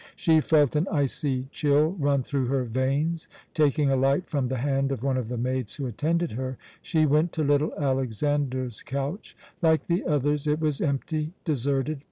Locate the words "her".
2.47-2.63, 6.31-6.57